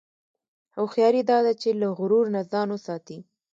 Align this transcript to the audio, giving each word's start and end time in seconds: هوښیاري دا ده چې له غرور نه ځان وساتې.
هوښیاري 0.75 1.21
دا 1.29 1.37
ده 1.45 1.53
چې 1.61 1.69
له 1.81 1.87
غرور 1.97 2.25
نه 2.35 2.41
ځان 2.51 2.67
وساتې. 2.71 3.17